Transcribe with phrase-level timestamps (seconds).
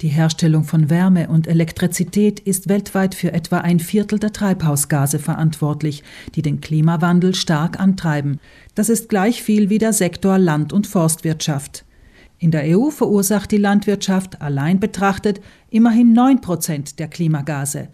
[0.00, 6.02] Die Herstellung von Wärme und Elektrizität ist weltweit für etwa ein Viertel der Treibhausgase verantwortlich,
[6.34, 8.40] die den Klimawandel stark antreiben.
[8.74, 11.84] Das ist gleich viel wie der Sektor Land- und Forstwirtschaft.
[12.38, 17.88] In der EU verursacht die Landwirtschaft allein betrachtet immerhin 9 Prozent der Klimagase.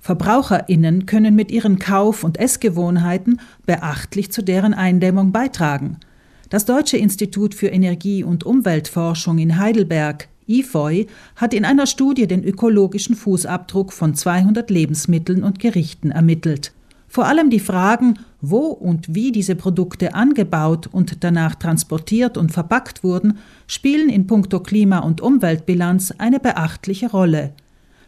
[0.00, 5.98] VerbraucherInnen können mit ihren Kauf- und Essgewohnheiten beachtlich zu deren Eindämmung beitragen.
[6.50, 11.06] Das Deutsche Institut für Energie- und Umweltforschung in Heidelberg IFOI
[11.36, 16.72] hat in einer Studie den ökologischen Fußabdruck von 200 Lebensmitteln und Gerichten ermittelt.
[17.08, 23.04] Vor allem die Fragen, wo und wie diese Produkte angebaut und danach transportiert und verpackt
[23.04, 23.38] wurden,
[23.68, 27.52] spielen in puncto Klima- und Umweltbilanz eine beachtliche Rolle.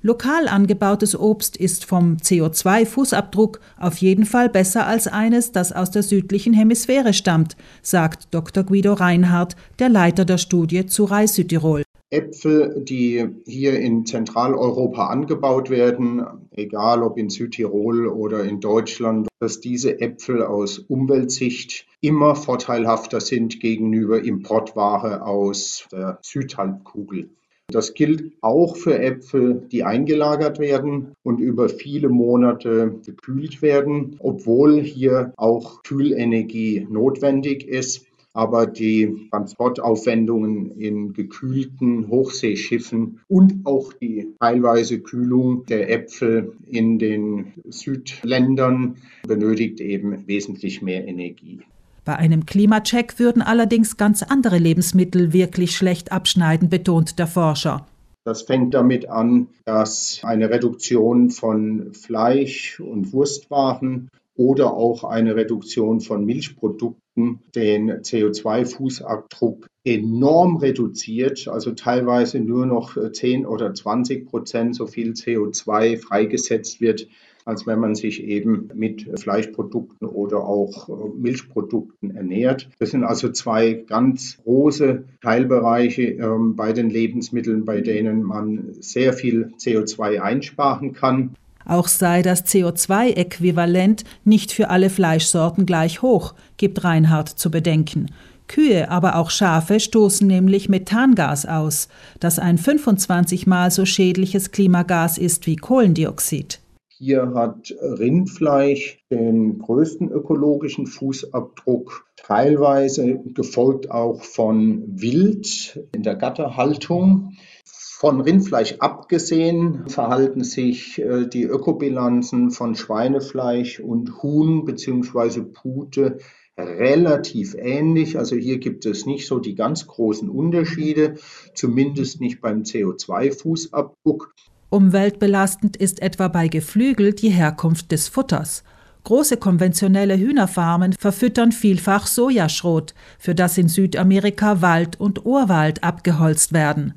[0.00, 6.02] Lokal angebautes Obst ist vom CO2-Fußabdruck auf jeden Fall besser als eines, das aus der
[6.02, 8.64] südlichen Hemisphäre stammt, sagt Dr.
[8.64, 11.84] Guido Reinhardt, der Leiter der Studie zu Reis Südtirol.
[12.14, 16.22] Äpfel, die hier in Zentraleuropa angebaut werden,
[16.52, 23.58] egal ob in Südtirol oder in Deutschland, dass diese Äpfel aus Umweltsicht immer vorteilhafter sind
[23.58, 27.30] gegenüber Importware aus der Südhalbkugel.
[27.68, 34.80] Das gilt auch für Äpfel, die eingelagert werden und über viele Monate gekühlt werden, obwohl
[34.80, 44.98] hier auch Kühlenergie notwendig ist aber die Transportaufwendungen in gekühlten Hochseeschiffen und auch die teilweise
[44.98, 48.96] Kühlung der Äpfel in den Südländern
[49.26, 51.60] benötigt eben wesentlich mehr Energie.
[52.04, 57.86] Bei einem Klimacheck würden allerdings ganz andere Lebensmittel wirklich schlecht abschneiden, betont der Forscher.
[58.24, 66.00] Das fängt damit an, dass eine Reduktion von Fleisch und Wurstwaren oder auch eine Reduktion
[66.00, 74.86] von Milchprodukten den CO2-Fußabdruck enorm reduziert, also teilweise nur noch 10 oder 20 Prozent so
[74.86, 77.06] viel CO2 freigesetzt wird,
[77.44, 82.70] als wenn man sich eben mit Fleischprodukten oder auch Milchprodukten ernährt.
[82.78, 89.12] Das sind also zwei ganz große Teilbereiche ähm, bei den Lebensmitteln, bei denen man sehr
[89.12, 91.34] viel CO2 einsparen kann.
[91.66, 98.10] Auch sei das CO2-Äquivalent nicht für alle Fleischsorten gleich hoch, gibt Reinhard zu bedenken.
[98.46, 101.88] Kühe, aber auch Schafe stoßen nämlich Methangas aus,
[102.20, 106.60] das ein 25 mal so schädliches Klimagas ist wie Kohlendioxid.
[107.06, 117.34] Hier hat Rindfleisch den größten ökologischen Fußabdruck, teilweise gefolgt auch von Wild in der Gatterhaltung.
[117.66, 125.42] Von Rindfleisch abgesehen verhalten sich äh, die Ökobilanzen von Schweinefleisch und Huhn bzw.
[125.42, 126.16] Pute
[126.56, 128.16] relativ ähnlich.
[128.16, 131.16] Also hier gibt es nicht so die ganz großen Unterschiede,
[131.54, 134.28] zumindest nicht beim CO2-Fußabdruck.
[134.74, 138.64] Umweltbelastend ist etwa bei Geflügel die Herkunft des Futters.
[139.04, 146.94] Große konventionelle Hühnerfarmen verfüttern vielfach Sojaschrot, für das in Südamerika Wald und Urwald abgeholzt werden.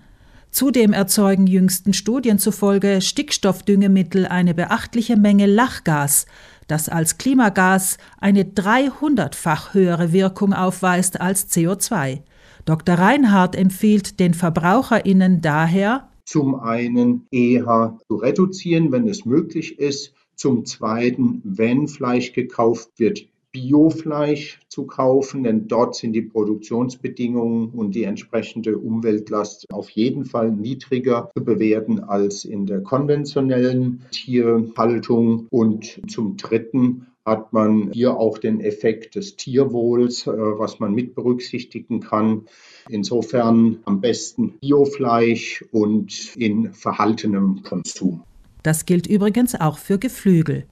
[0.50, 6.26] Zudem erzeugen jüngsten Studien zufolge Stickstoffdüngemittel eine beachtliche Menge Lachgas,
[6.66, 12.22] das als Klimagas eine 300-fach höhere Wirkung aufweist als CO2.
[12.66, 12.96] Dr.
[12.96, 20.66] Reinhardt empfiehlt den VerbraucherInnen daher, zum einen eher zu reduzieren, wenn es möglich ist, zum
[20.66, 28.04] Zweiten, wenn Fleisch gekauft wird, Biofleisch zu kaufen, denn dort sind die Produktionsbedingungen und die
[28.04, 35.48] entsprechende Umweltlast auf jeden Fall niedriger zu bewerten als in der konventionellen Tierhaltung.
[35.50, 41.14] Und zum Dritten hat man hier auch den Effekt des Tierwohls, äh, was man mit
[41.14, 42.46] berücksichtigen kann.
[42.90, 48.24] Insofern am besten Biofleisch und in verhaltenem Konsum.
[48.64, 50.66] Das gilt übrigens auch für Geflügel.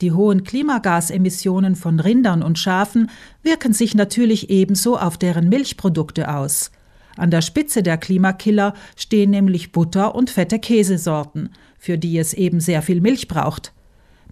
[0.00, 3.10] Die hohen Klimagasemissionen von Rindern und Schafen
[3.42, 6.70] wirken sich natürlich ebenso auf deren Milchprodukte aus.
[7.16, 12.60] An der Spitze der Klimakiller stehen nämlich Butter und fette Käsesorten, für die es eben
[12.60, 13.72] sehr viel Milch braucht.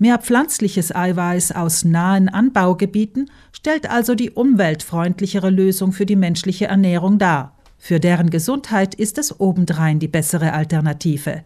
[0.03, 7.19] Mehr pflanzliches Eiweiß aus nahen Anbaugebieten stellt also die umweltfreundlichere Lösung für die menschliche Ernährung
[7.19, 7.55] dar.
[7.77, 11.45] Für deren Gesundheit ist es obendrein die bessere Alternative.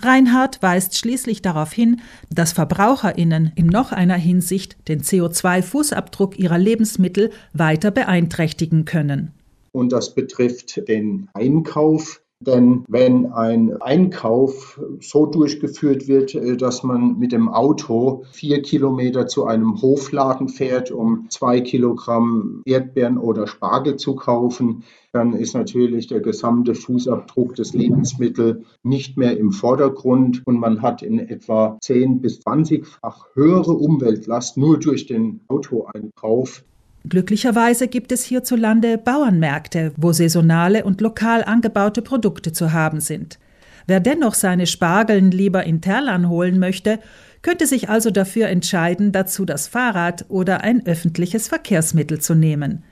[0.00, 7.30] Reinhardt weist schließlich darauf hin, dass Verbraucherinnen in noch einer Hinsicht den CO2-Fußabdruck ihrer Lebensmittel
[7.54, 9.32] weiter beeinträchtigen können.
[9.72, 17.18] Und das betrifft den Einkauf Denn wenn ein Einkauf so durchgeführt wird, äh, dass man
[17.18, 23.96] mit dem Auto vier Kilometer zu einem Hofladen fährt, um zwei Kilogramm Erdbeeren oder Spargel
[23.96, 30.60] zu kaufen, dann ist natürlich der gesamte Fußabdruck des Lebensmittels nicht mehr im Vordergrund und
[30.60, 36.64] man hat in etwa 10 bis 20-fach höhere Umweltlast nur durch den Autoeinkauf.
[37.08, 43.38] Glücklicherweise gibt es hierzulande Bauernmärkte, wo saisonale und lokal angebaute Produkte zu haben sind.
[43.86, 46.98] Wer dennoch seine Spargeln lieber in Terlan holen möchte,
[47.42, 52.82] könnte sich also dafür entscheiden, dazu das Fahrrad oder ein öffentliches Verkehrsmittel zu nehmen.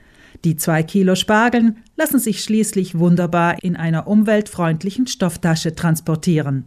[0.44, 6.66] Die zwei Kilo Spargeln lassen sich schließlich wunderbar in einer umweltfreundlichen Stofftasche transportieren.